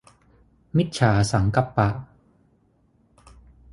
[0.77, 1.89] มิจฉาสังกัปปะ